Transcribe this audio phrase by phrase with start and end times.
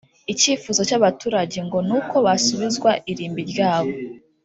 [0.33, 3.93] Ikifuzo cy’aba baturage ngo ni uko basubizwa irimbi ryabo